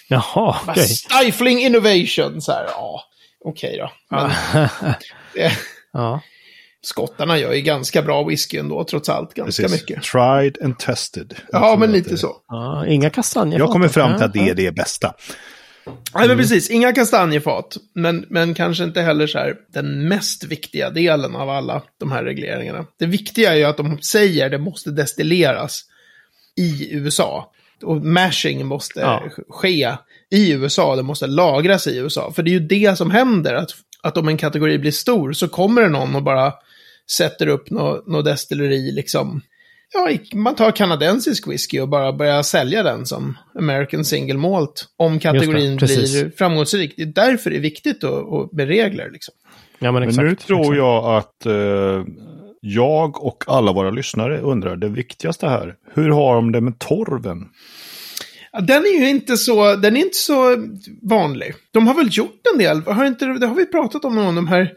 [0.09, 0.87] Jaha, okej.
[0.87, 2.41] Stifling innovation.
[2.41, 3.01] Så här, ja,
[3.45, 3.93] okej då.
[4.11, 4.31] Men,
[5.35, 5.53] det,
[5.93, 6.21] ja.
[6.83, 9.35] skottarna gör ju ganska bra whisky ändå, trots allt.
[9.35, 9.81] Ganska precis.
[9.83, 10.03] mycket.
[10.05, 11.35] Tried and tested.
[11.53, 12.37] Ja, men att lite det- så.
[12.49, 13.59] ja, inga kastanjer.
[13.59, 15.15] Jag kommer fram till att det är det bästa.
[16.15, 16.71] Nej, men precis.
[16.71, 17.77] Inga kastanjefat.
[17.95, 22.25] Men, men kanske inte heller så här den mest viktiga delen av alla de här
[22.25, 22.87] regleringarna.
[22.99, 25.81] Det viktiga är ju att de säger det måste destilleras
[26.57, 27.53] i USA.
[27.83, 29.23] Och mashing måste Ja.
[29.49, 29.97] ske
[30.35, 30.97] i USA.
[30.97, 32.33] Det måste lagras i USA.
[32.33, 33.55] För det är ju det som händer.
[33.55, 33.71] Att,
[34.03, 36.53] att om en kategori blir stor så kommer det någon och bara
[37.17, 39.43] sätter upp något nå destilleri liksom.
[39.93, 44.87] Ja, man tar kanadensisk whisky och bara börjar sälja den som American Single Malt.
[44.97, 46.13] Om kategorin precis.
[46.13, 46.95] blir framgångsrik.
[46.97, 49.11] Det är därför det är viktigt att, att, med regler.
[49.13, 49.35] Liksom.
[49.79, 50.29] Ja, men Men exakt.
[50.29, 50.77] nu tror exakt.
[50.77, 52.05] jag att eh,
[52.61, 55.75] jag och alla våra lyssnare undrar det viktigaste här.
[55.95, 57.49] Hur har de det med torven?
[58.63, 60.57] Den är ju inte så, den är inte så
[61.03, 61.55] vanlig.
[61.73, 64.49] De har väl gjort en del, har inte, det har vi pratat om, om de
[64.49, 64.73] här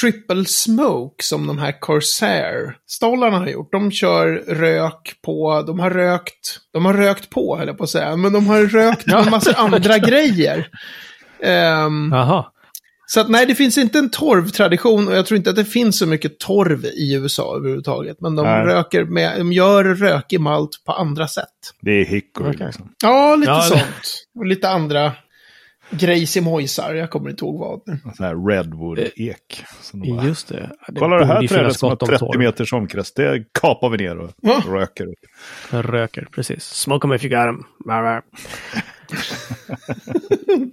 [0.00, 3.72] triple smoke som de här Corsair-stollarna har gjort.
[3.72, 7.90] De kör rök på, de har rökt, de har rökt på höll jag på att
[7.90, 10.68] säga, men de har rökt med en massa andra grejer.
[11.40, 12.44] Ehm, Jaha.
[13.06, 15.98] Så att nej, det finns inte en torvtradition och jag tror inte att det finns
[15.98, 18.16] så mycket torv i USA överhuvudtaget.
[18.20, 18.64] Men de Nej.
[18.64, 21.44] röker med, de gör rökig malt på andra sätt.
[21.80, 22.54] Det är hickory.
[22.54, 22.66] Okej.
[22.66, 22.92] Liksom.
[23.02, 24.24] Ja, lite Ja, sånt.
[24.38, 25.12] Och lite andra
[25.90, 26.94] grejs i mojsar.
[26.94, 27.80] Jag kommer inte ihåg vad.
[28.16, 29.64] Sån här redwood-ek.
[29.92, 30.70] de bara, Just det.
[30.88, 32.38] det Kolla det här trädet som har gott om 30 torv.
[32.38, 33.12] meters omkrets.
[33.14, 34.62] Det kapar vi ner och Va?
[34.68, 35.04] röker.
[35.06, 35.14] upp.
[35.70, 36.64] Röker, precis.
[36.64, 37.64] Smoke 'em if you got 'em.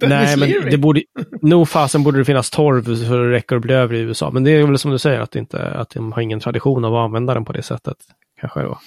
[0.00, 1.02] Nej, men det borde...
[1.42, 4.30] Nog fasen borde det finnas torv för det räcker att bli över i USA.
[4.30, 6.84] Men det är väl som du säger, att, det inte, att de har ingen tradition
[6.84, 7.96] av att använda den på det sättet.
[8.40, 8.78] Kanske då.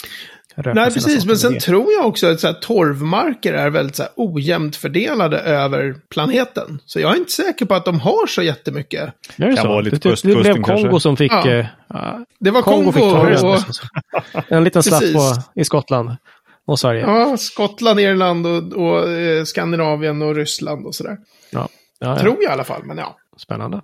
[0.57, 1.25] Nej, precis.
[1.25, 1.61] Men sen med.
[1.61, 6.79] tror jag också att så här, torvmarker är väldigt så här, ojämnt fördelade över planeten.
[6.85, 9.13] Så jag är inte säker på att de har så jättemycket.
[9.35, 9.67] Det Kan så?
[9.67, 10.99] vara lite det, på det blev Kongo kanske.
[10.99, 11.31] som fick...
[11.31, 11.65] Ja.
[11.87, 13.45] ja, Det var Kongo Kongo, fick torven.
[13.45, 16.09] och, En liten slatt på, i Skottland
[16.65, 17.01] och Sverige.
[17.01, 17.37] Ja.
[17.37, 21.17] Skottland, Irland och, och eh, Skandinavien och Ryssland och sådär.
[21.51, 23.17] Ja, ja, Tror jag i alla fall, men ja.
[23.37, 23.81] Spännande.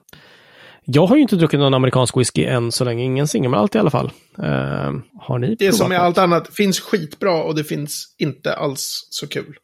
[0.86, 3.04] Jag har ju inte druckit någon amerikansk whisky än så länge.
[3.04, 4.12] Ingen singelmalt i alla fall.
[4.38, 6.06] Eh, har ni Det är som med något?
[6.06, 9.56] allt annat, finns skitbra och det finns inte alls så kul.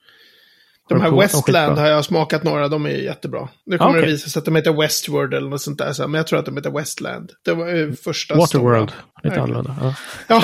[0.89, 3.49] De här Westland har jag smakat några, de är jättebra.
[3.65, 4.01] Nu kommer Ah, okej.
[4.01, 6.45] det visa sig att de heter Westward eller något sånt där, men jag tror att
[6.45, 7.31] de heter Westland.
[7.45, 8.89] Det var första Waterworld.
[8.89, 9.03] stora.
[9.23, 9.75] Lite annorlunda.
[9.81, 9.93] Ja.
[10.27, 10.41] Ja,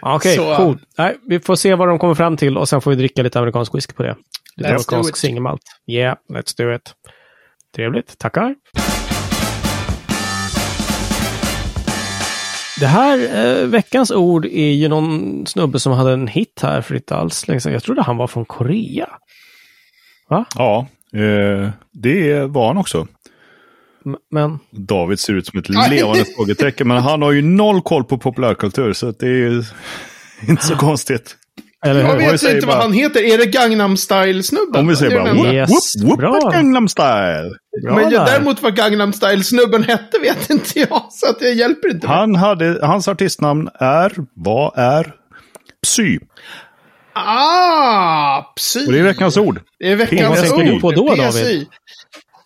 [0.16, 0.78] Okej, Så- cool.
[0.98, 3.38] Nej, vi får se vad de kommer fram till och sen får vi dricka lite
[3.38, 4.16] amerikansk whisky på det.
[4.56, 5.62] Lite amerikansk singelmalt.
[5.86, 6.94] Yeah, let's do it.
[7.76, 8.54] Trevligt, tackar.
[12.80, 13.18] Det här
[13.62, 17.48] eh, veckans ord är ju någon snubbe som hade en hit här för inte alls
[17.48, 17.72] länge sedan.
[17.72, 19.08] Jag trodde han var från Korea.
[20.54, 23.06] Ja, eh, det var han också.
[24.06, 28.04] M- Men David ser ut som ett levande frågetecken, men han har ju noll koll
[28.04, 29.62] på populärkultur, så att det är ju
[30.48, 31.36] inte så konstigt.
[31.86, 33.22] Eller jag vet säger inte vad bara- han heter.
[33.34, 34.80] Är det Gangnam Style-snubben?
[34.80, 35.52] Om vi säger bara enda.
[35.52, 36.30] Yes, whoop, whoop, bra.
[36.32, 37.50] whoop, Gangnam style.
[37.84, 38.24] Bra Men där.
[38.26, 42.06] däremot vad Gangnam Style-snubben hette vet inte jag, så att jag hjälper inte.
[42.06, 45.12] Han hade, hans artistnamn är, vad är,
[45.82, 46.18] Psy.
[47.14, 48.86] Ah, psy.
[48.86, 49.60] Och det är veckans ord.
[49.78, 50.74] Det är veckans Vad tänker ord.
[50.74, 51.42] du på då, PSI.
[51.42, 51.66] David?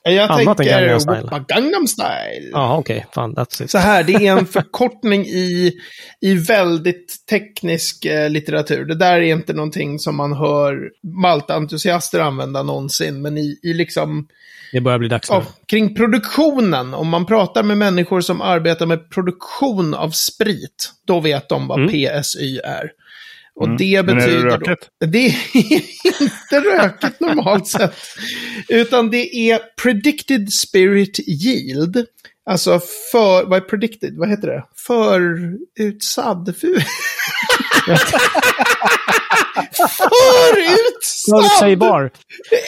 [0.02, 1.44] Jag Annat än tänker Gangnam Style.
[1.48, 2.50] Gangnam Style.
[2.52, 3.06] Ja, okej.
[3.12, 3.70] Fan, that's it.
[3.70, 5.72] Så här, det är en förkortning i,
[6.20, 8.84] i väldigt teknisk eh, litteratur.
[8.84, 14.28] Det där är inte någonting som man hör Malta-entusiaster använda någonsin, men i, i liksom
[14.72, 15.36] Det börjar bli dags nu.
[15.36, 21.20] Ja, kring produktionen, om man pratar med människor som arbetar med produktion av sprit, då
[21.20, 22.90] vet de vad PSY är.
[23.60, 24.06] Och det Mm.
[24.06, 24.58] Men är det betyder...
[24.58, 24.88] rökigt?
[25.00, 25.34] Då, det är
[26.22, 27.94] inte rökigt normalt sett.
[28.68, 32.06] Utan det är predicted spirit yield.
[32.50, 32.80] Alltså
[33.12, 34.16] för, vad är predicted?
[34.16, 34.64] Vad heter det?
[34.86, 36.54] Förutsadd?
[41.30, 42.10] Förutsägbar.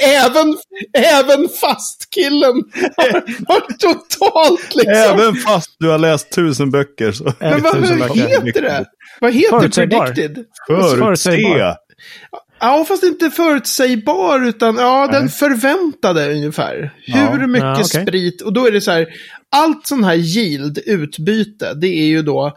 [0.01, 0.57] Även,
[0.99, 2.63] även fast killen
[3.47, 4.95] har, totalt liksom...
[4.95, 7.33] Även fast du har läst tusen böcker så...
[7.39, 8.47] Men vad, tusen vad böcker.
[8.47, 8.85] heter det?
[9.21, 10.07] Vad heter Förutsägbar.
[10.07, 10.45] predicted?
[10.67, 10.97] Förutse.
[10.97, 11.77] Förutsägbar.
[12.61, 16.95] Ja, fast inte förutsägbar, utan ja, den förväntade ungefär.
[17.07, 17.17] Ja.
[17.17, 18.03] Hur mycket Ja, okej.
[18.03, 19.07] sprit, och då är det så här,
[19.51, 22.57] allt sån här yield, utbyte, det är ju då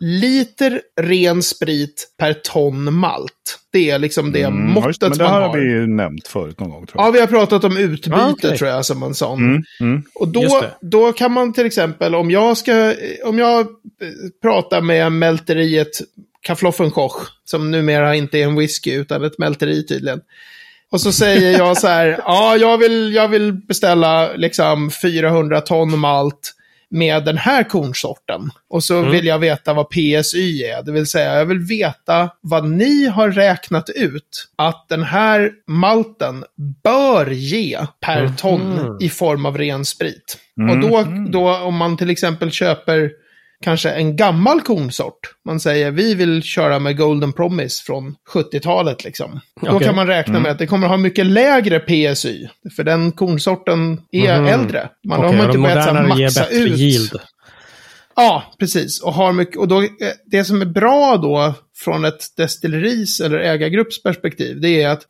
[0.00, 3.32] liter ren sprit per ton malt.
[3.72, 5.48] Det är liksom det Mm, måttet just, men det man här har.
[5.48, 7.06] har vi ju nämnt förut någon gång tror jag.
[7.08, 8.58] Ja, vi har pratat om utbyte Ah, okej.
[8.58, 9.38] tror jag som en sån.
[9.38, 10.02] Mm, mm.
[10.14, 13.66] Och då, då kan man till exempel, om jag ska, om jag eh,
[14.42, 15.88] pratar med mälteriet
[16.42, 20.20] Kaffloffenkoch, som numera inte är en whisky utan ett mälteri tydligen.
[20.90, 25.98] Och så säger jag så här, ja, jag vill, jag vill beställa liksom 400 ton
[25.98, 26.52] malt
[26.96, 28.50] med den här kornsorten.
[28.70, 30.82] Och så vill jag veta vad PSY är.
[30.82, 36.44] Det vill säga, jag vill veta vad ni har räknat ut att den här malten
[36.84, 40.38] bör ge per ton i form av ren sprit.
[40.70, 43.10] Och då, då om man till exempel köper
[43.66, 45.18] kanske en gammal kornsort.
[45.44, 49.40] Man säger vi vill köra med Golden Promise från 70-talet liksom.
[49.60, 49.86] Då Okej.
[49.86, 52.48] kan man räkna med att det kommer ha mycket lägre PSY.
[52.76, 54.46] För den kornsorten är Mhm.
[54.46, 54.88] äldre.
[55.08, 56.78] Man Okej, har och inte börjat här maxa ut.
[56.78, 57.12] yield.
[58.16, 59.02] Ja, precis.
[59.02, 59.88] Och, har mycket, och då, eh,
[60.26, 65.02] det som är bra då från ett destilleris eller ägargrupps perspektiv, det är att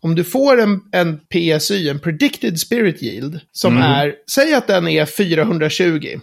[0.00, 4.88] om du får en, en PSY, en predicted spirit yield, som är, säg att den
[4.88, 6.18] är 420.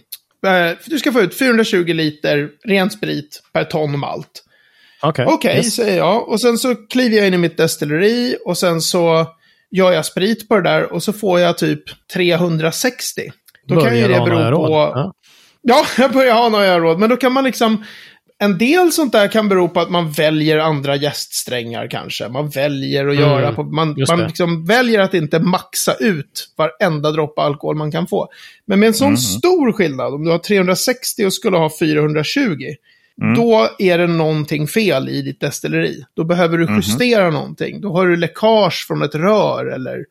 [0.46, 4.44] Eh, Du ska få ut 420 liter ren sprit per ton malt.
[5.02, 5.26] Okej.
[5.28, 5.74] Okej, Yes.
[5.74, 6.28] säger jag.
[6.28, 9.26] Och sen så kliver jag in i mitt destilleri och sen så
[9.70, 11.82] gör jag sprit på det där och så får jag typ
[12.14, 13.22] 360.
[13.68, 14.72] Då kan ju det Börjar bero på...
[14.72, 15.12] Ja.
[15.62, 16.98] Ja, jag börjar ha några råd.
[16.98, 17.84] Men då kan man liksom...
[18.42, 22.28] En del sånt där kan bero på att man väljer andra gäststrängar kanske.
[22.28, 23.62] Man väljer att göra på...
[23.62, 28.28] Man, man liksom väljer att inte maxa ut varenda droppe alkohol man kan få.
[28.66, 32.74] Men med en sån stor skillnad, om du har 360 och skulle ha 420,
[33.36, 36.04] då är det någonting fel i ditt destilleri.
[36.14, 37.80] Då behöver du justera någonting.
[37.80, 40.04] Då har du läckage från ett rör eller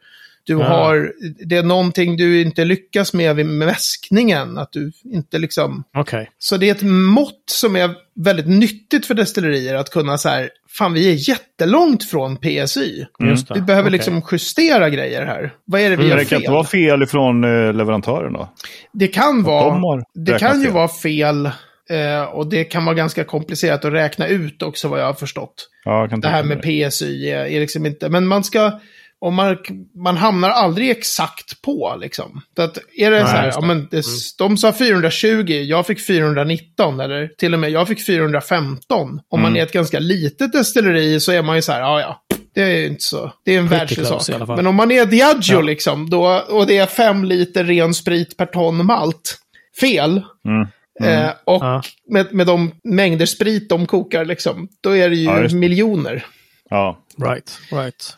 [0.54, 0.64] du Ja.
[0.68, 1.12] har,
[1.46, 4.58] det är någonting du inte lyckas med vid mäskningen.
[4.58, 5.84] Att du inte liksom...
[5.98, 6.30] Okej.
[6.40, 10.50] Så det är ett mått som är väldigt nyttigt för destillerier att kunna så här,
[10.78, 13.06] fan vi är jättelångt från PSY.
[13.20, 13.56] Det.
[13.56, 13.92] Vi behöver Okej.
[13.92, 15.54] liksom justera grejer här.
[15.66, 16.40] Vad är det vi Men gör det kan fel?
[16.40, 18.50] inte vara fel ifrån eh, leverantören då?
[18.94, 20.74] Det kan vara, det kan ju fel.
[20.74, 21.46] vara fel.
[21.90, 25.70] eh, och det kan vara ganska komplicerat att räkna ut också vad jag har förstått.
[25.86, 28.80] Ja, jag Det här med mig PSY är, är liksom inte, men man ska,
[29.22, 29.58] om man,
[30.04, 32.42] man hamnar aldrig exakt på liksom.
[32.56, 33.68] Så att är det Nej, så här, just ja det.
[33.68, 34.06] men det,
[34.38, 39.20] de sa 420, jag fick 419 eller till och med jag fick 415.
[39.30, 42.22] Om man är ett ganska litet destilleri så är man ju så här, ja ja.
[42.54, 43.32] Det är ju inte så.
[43.46, 44.22] Det är en världslig sak.
[44.48, 45.62] Men om man är Diageo Ja.
[45.62, 49.38] liksom, då, och det är fem liter ren sprit per ton malt.
[49.80, 50.22] Fel.
[50.46, 50.68] Mm.
[51.04, 51.82] Eh, och Ja.
[52.10, 55.56] med, med de mängder sprit de kokar, liksom, då är det ju Ja, det.
[55.56, 56.26] miljoner.
[56.70, 57.00] Ja.
[57.24, 58.18] Right, right.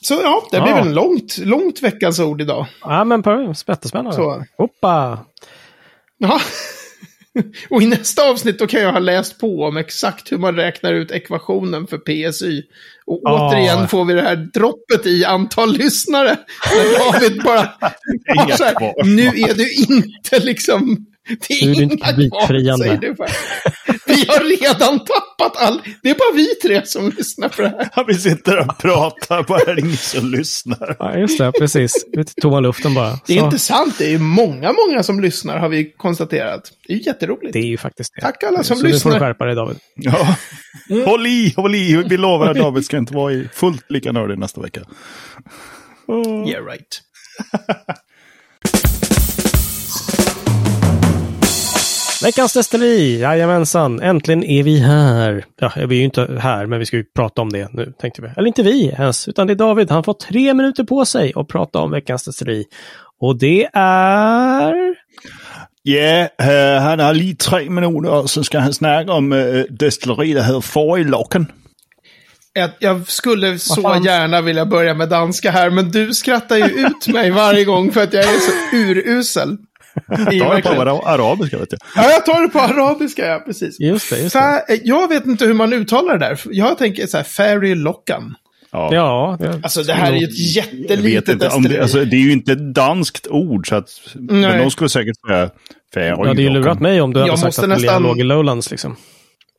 [0.00, 0.62] Så ja, det Ja.
[0.62, 2.66] blir väl långt, långt veckans ord idag.
[2.80, 3.22] Ja, men
[3.68, 4.12] jättespännande.
[4.16, 4.44] Så.
[4.58, 5.18] Hoppa!
[6.18, 6.40] Ja.
[7.70, 10.92] Och i nästa avsnitt då kan jag ha läst på om exakt hur man räknar
[10.94, 12.62] ut ekvationen för PSY.
[13.06, 13.48] Och Ja.
[13.50, 16.36] återigen får vi det här droppet i antal lyssnare.
[16.72, 17.72] Där David bara,
[18.36, 21.06] bara här, nu är du inte liksom...
[21.28, 23.28] Det är, är inga kvar, säger du bara.
[24.06, 25.80] Vi har redan tappat all...
[26.02, 27.88] Det är bara vi tre som lyssnar på det här.
[27.96, 30.96] Ja, Vi sitter och pratar, bara är ingen som lyssnar.
[30.98, 31.52] Ja, just det.
[31.52, 32.04] Precis.
[32.18, 33.18] I tomma luften bara.
[33.26, 33.44] Det är Så.
[33.44, 33.94] inte sant.
[33.98, 36.72] Det är ju många, många som lyssnar har vi konstaterat.
[36.86, 37.52] Det är ju jätteroligt.
[37.52, 38.20] Det är ju faktiskt det.
[38.20, 39.12] Tack alla som Så nu får lyssnar.
[39.12, 39.76] du skärpa dig David.
[39.94, 40.36] Ja.
[41.04, 42.02] Håll i, håll i.
[42.08, 44.80] Vi lovar att David ska inte vara i fullt lika nördig nästa vecka.
[46.48, 47.02] Yeah right.
[52.22, 54.00] Veckans destilleri, jajamensan.
[54.00, 55.44] Äntligen är vi här.
[55.60, 58.22] Ja, vi är ju inte här, men vi ska ju prata om det nu, tänkte
[58.22, 58.28] vi.
[58.36, 59.90] Eller inte vi ens, utan det är David.
[59.90, 62.64] Han får tre minuter på sig att prata om veckans destilleri.
[63.20, 64.74] Och det är...
[65.82, 70.32] Ja, uh, han har lige tre minuter, och så ska han snacka om uh, destilleri,
[70.32, 71.46] der hedder Forlocken.
[72.52, 77.08] Jag, jag skulle så gärna vilja börja med danska här, men du skrattar ju ut
[77.08, 79.56] mig varje gång för att jag är så urusel.
[80.06, 81.76] Det är Ta det på arabiska, vet du.
[81.96, 83.80] Ja, jag tar det på arabiska, ja, precis.
[83.80, 84.38] Just det, just det.
[84.40, 86.40] Fa- jag vet inte hur man uttalar det där.
[86.50, 88.34] Jag tänker så här, Fairy Lockan.
[88.70, 88.88] Ja.
[88.94, 92.16] Ja, det, Alltså det här är ju ett Jag jättelitet inte, om det, alltså, det
[92.16, 95.50] är ju inte ett danskt ord, så att, men de skulle säkert säga
[96.16, 98.70] du hade ju lurat mig om du hade Jag sagt att nästan- låg i Lowlands,
[98.70, 98.96] liksom.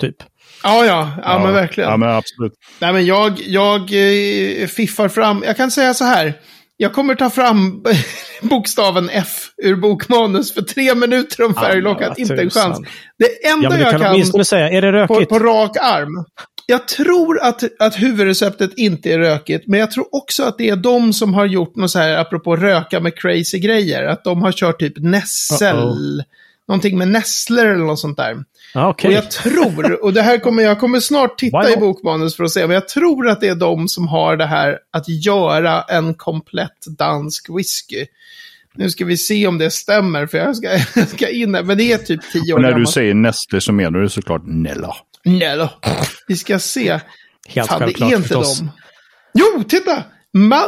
[0.02, 0.16] Typ.
[0.64, 1.90] Ja, ja, ja, men verkligen.
[1.90, 2.54] Ja, men absolut.
[2.80, 6.34] Nej, men jag, jag eh, fiffar fram, jag kan säga så här.
[6.82, 7.84] Jag kommer ta fram
[8.42, 12.10] bokstaven F ur bokmanus för tre minuter om Färglockat.
[12.10, 12.80] vad inte en chans.
[13.18, 15.30] Det enda Ja, jag kan säga, är det på, rökigt?
[15.30, 16.26] på rak arm.
[16.66, 20.76] Jag tror att, att huvudreceptet inte är rökigt, men jag tror också att det är
[20.76, 24.52] de som har gjort något så här, apropå röka med crazy grejer, att de har
[24.52, 26.24] kört typ nässel, Uh-oh.
[26.68, 28.38] någonting med nässlor eller något sånt där.
[28.74, 29.08] Ja, okej.
[29.08, 32.52] Och jag tror, och det här kommer jag kommer snart titta i bokmanus för att
[32.52, 36.14] se, men jag tror att det är de som har det här att göra en
[36.14, 38.06] komplett dansk whisky.
[38.76, 40.68] Nu ska vi se om det stämmer, för jag ska,
[41.00, 42.94] jag ska in här, men det är typ tio år Och när du gammalt.
[42.94, 44.96] säger Nestle så menar du såklart Nella.
[45.24, 45.70] Då.
[46.28, 47.00] Vi ska se.
[47.48, 48.60] Helt Fan, det självklart är inte förstås.
[48.60, 48.72] dem.
[49.34, 50.04] Jo, titta!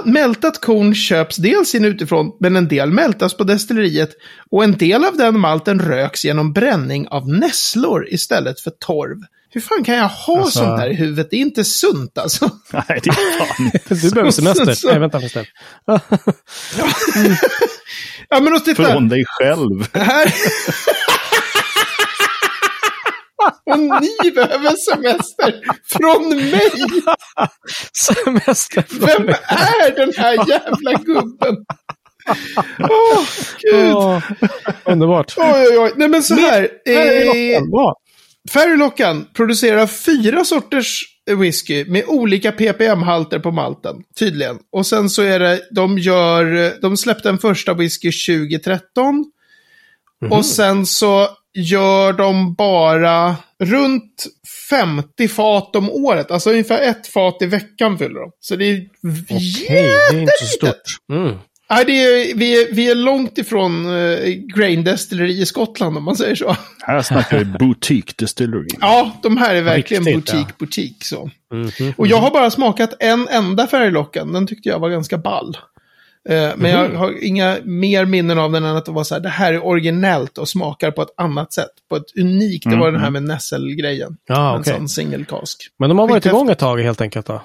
[0.06, 4.10] Mältat korn köps dels in utifrån, men en del mältas på destilleriet.
[4.52, 9.18] Och en del av den malten röks genom bränning av nässlor istället för torv.
[9.54, 11.28] Hur fan kan jag ha Alltså- sånt där i huvudet?
[11.32, 12.46] Det är inte sunt alltså.
[12.74, 13.96] Nej, det är fan inte.
[14.08, 14.74] Du behöver semester.
[14.74, 15.46] Så- Nej, vänta förresten.
[18.30, 18.92] Ja, men och titta.
[18.92, 19.88] Från dig själv.
[19.94, 20.34] Här.
[23.66, 25.54] Och ni behöver semester
[25.86, 26.72] från mig.
[28.06, 28.86] Semester.
[29.00, 31.66] Vem är den här jävla gubben?
[32.80, 33.26] Åh,
[33.62, 33.94] gud.
[33.96, 34.22] Åh,
[34.86, 35.34] underbart.
[35.38, 35.92] Oj, oj, oj.
[35.96, 36.64] Nej, men så här.
[36.64, 37.62] Eh.
[38.54, 41.04] Färglockan producerar fyra sorters
[41.38, 44.60] whisky med olika ppm-halter på malten, tydligen.
[44.72, 49.26] Och sen så är det, de gör, de släppte en första whisky 2013.
[50.30, 54.26] Och sen så gör de bara runt
[54.70, 56.32] 50 fat om året.
[56.32, 58.32] Alltså ungefär ett fat i veckan fyller de.
[58.40, 58.86] Så det är
[59.30, 60.84] Okej, det är inte så stort.
[61.12, 61.36] Mm.
[61.70, 66.04] Nej, det är, vi, är, vi är långt ifrån uh, Grain Distillery i Skottland om
[66.04, 66.56] man säger så.
[66.80, 68.68] Här snackar vi boutique distillery.
[68.82, 70.56] Ja, de här är verkligen Riktigt, butik, ja.
[70.60, 71.30] butik så.
[71.54, 71.94] Mhm.
[71.98, 74.34] Och jag har bara smakat en enda färglockan.
[74.34, 75.58] Den tyckte jag var ganska ball.
[76.30, 79.22] Eh, men jag har inga mer minnen av den än att det var så här,
[79.22, 81.70] det här är originellt och smakar på ett annat sätt.
[81.90, 84.18] På ett unikt, det var den här med nässelgrejen.
[84.28, 84.74] Ja, En okej.
[84.74, 85.58] sån single cask.
[85.80, 87.42] Men de har varit igång ett tag helt enkelt då?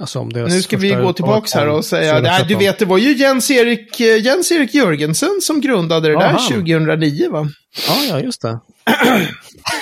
[0.00, 2.58] Alltså Nu ska vi gå tillbaka här och säga, nej, du 2013.
[2.58, 6.38] vet, det var ju Jens-Erik eh, Jens-Erik Jörgensen som grundade det där Aha.
[6.48, 7.48] 2009 va?
[7.88, 8.58] Ja, ja, just det.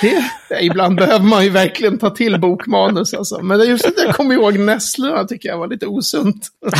[0.01, 0.23] Det,
[0.61, 3.41] ibland behöver man ju verkligen ta till bokmanus alltså.
[3.41, 6.47] Men just att jag kommer ihåg nässlorna tycker jag var lite osunt.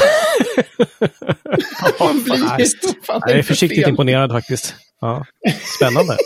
[2.00, 2.65] man blir Nej,
[3.04, 3.89] fan Jag är försiktigt fel.
[3.89, 4.76] imponerad faktiskt.
[5.02, 5.26] Ja.
[5.78, 6.17] Spännande.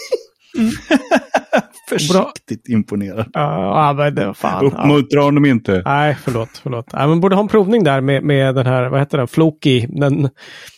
[1.89, 3.29] Försiktigt imponerad.
[3.33, 4.65] Ja, men det var fan.
[4.65, 4.67] Ja.
[4.67, 5.81] Uppmuntra honom inte.
[5.85, 6.49] Nej, förlåt.
[6.63, 6.93] förlåt.
[6.93, 9.87] Nej, men borde ha en provning där med, med den här, vad heter den, Floki.
[9.89, 10.29] Den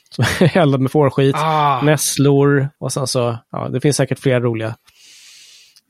[0.10, 1.36] som är eldad med fårskit.
[1.36, 1.82] Ah.
[1.82, 4.76] Nässlor och sen så, ja, det finns säkert fler roliga.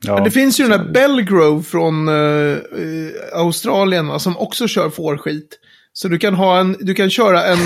[0.06, 0.20] Ja.
[0.20, 2.56] Det finns ju den där Belgrove från eh,
[3.34, 5.58] Australien va, som också kör fårskit.
[6.02, 7.58] Så du kan, ha en, du kan köra en,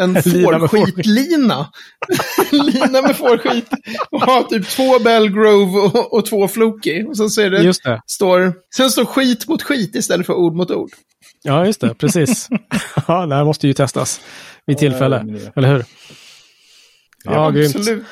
[0.00, 0.22] en
[0.72, 1.72] fårskitlina.
[2.52, 3.68] Lina med fårskit.
[4.10, 7.04] Och ha typ två Belgrove och, och två Floki.
[7.08, 8.00] Och sen så är det, Just det.
[8.06, 10.90] står, sen står skit mot skit istället för ord mot ord.
[11.42, 11.94] Ja, just det.
[11.94, 12.48] Precis.
[13.08, 14.20] ja, det här måste ju testas
[14.66, 15.22] vid tillfälle.
[15.26, 15.84] det- Eller hur?
[17.24, 17.76] Ja, grymt.
[17.76, 18.04] Absolut.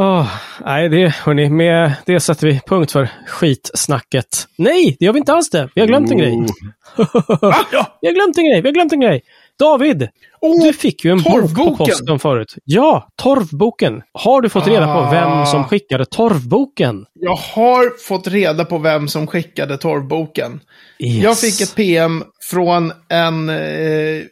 [0.00, 0.26] Åh,
[0.64, 4.46] nej, det, hörni, med det sätter vi punkt för skitsnacket.
[4.58, 5.68] Nej, det gör vi inte alls det.
[5.74, 6.32] Vi har glömt en grej.
[6.32, 6.46] Oh.
[7.72, 8.60] Ja, Vi har glömt en grej.
[8.62, 9.22] Vi har glömt en grej.
[9.58, 10.08] David,
[10.40, 12.54] oh, du fick ju en bok på posten förut.
[12.64, 14.02] Ja, torvboken.
[14.12, 15.10] Har du fått reda på Ah.
[15.10, 17.04] vem som skickade torvboken?
[17.14, 20.60] Jag har fått reda på vem som skickade torvboken.
[20.98, 21.22] Yes.
[21.24, 24.22] Jag fick ett PM från en eh,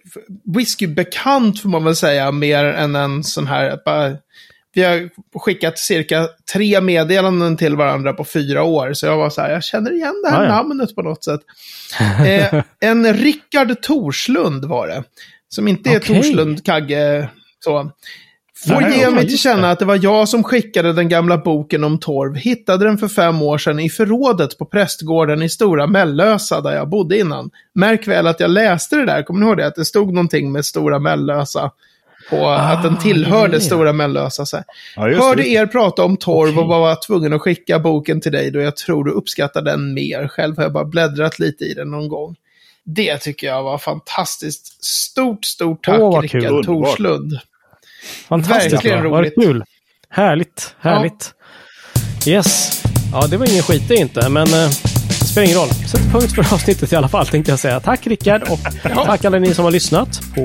[0.55, 3.79] whiskybekant får man väl säga, mer än en sån här.
[3.85, 4.16] Bara,
[4.76, 8.92] vi har skickat cirka tre meddelanden till varandra på fyra år.
[8.92, 10.48] Så jag var så här, jag känner igen det här Ah, ja.
[10.48, 11.40] namnet på något sätt.
[12.26, 15.05] Eh, en Rickard Torslund var det.
[15.48, 16.16] Som inte är Okej.
[16.16, 17.28] Torslund Kagge.
[17.64, 17.90] Så.
[18.68, 21.84] Får Nej, ge mig till känna att det var jag som skickade den gamla boken
[21.84, 22.34] om torv.
[22.36, 26.88] Hittade den för fem år sedan i förrådet på prästgården i Stora Mellösa där jag
[26.88, 27.51] bodde innan.
[27.74, 29.66] Märk väl att jag läste det där, kommer ni ihåg det?
[29.66, 31.70] Att det stod någonting med Stora Mellösa.
[32.31, 33.61] På att den tillhörde ja.
[33.61, 34.47] Stora Mellösa.
[34.47, 34.62] Så.
[34.97, 35.49] Ja, Hörde det.
[35.49, 36.62] er prata om torv Okej.
[36.62, 40.29] och var tvungen att skicka boken till dig då jag tror du uppskattar den mer.
[40.29, 42.37] Själv har jag bara bläddrat lite i den någon gång.
[42.85, 44.85] Det tycker jag var fantastiskt.
[44.85, 45.97] Stort, stort tack
[46.31, 46.41] kul.
[46.43, 46.64] Rickard.
[46.64, 47.39] Torslund.
[48.29, 49.35] Fantastiskt Verkligen roligt.
[49.35, 49.64] kul.
[50.09, 51.35] Härligt, härligt.
[52.27, 52.83] Yes.
[53.12, 54.53] Ja, det var ingen skit det inte, men eh,
[54.83, 54.86] det
[55.37, 55.68] spelar ingen roll.
[55.68, 57.80] Sätt punkt för avsnittet i alla fall, tänkte jag säga.
[57.80, 60.41] Tack Rickard och tack alla ni som har lyssnat på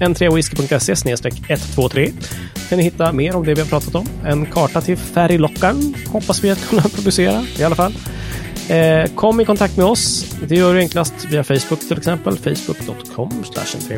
[0.00, 2.12] n3whisky.se 123.
[2.68, 4.08] kan ni hitta mer om det vi har pratat om.
[4.24, 7.94] En karta till färglockan hoppas vi att kunna producera i alla fall.
[8.68, 10.34] Eh, kom i kontakt med oss.
[10.48, 12.36] Det gör du enklast via Facebook till exempel.
[12.36, 13.44] Facebook.com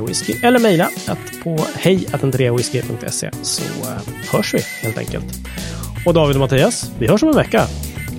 [0.07, 5.38] whisky eller mejla att på hej.entreawhisky.se så eh, hörs vi helt enkelt.
[6.07, 7.66] Och David och Mattias, vi hörs om en vecka.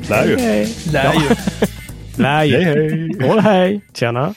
[0.09, 0.35] Lär ju.
[0.91, 1.35] Lär ju.
[2.19, 2.25] Ju.
[2.25, 3.27] Hej, hej.
[3.27, 3.81] Håll hej.
[3.93, 4.33] Tjena.